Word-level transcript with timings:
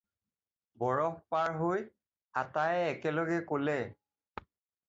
"বৰফ 0.83 1.19
পাৰ 1.35 1.51
হৈ!" 1.59 1.85
আটায়ে 2.41 2.91
একে 2.95 3.15
লগে 3.19 3.39
ক'লে। 3.53 3.77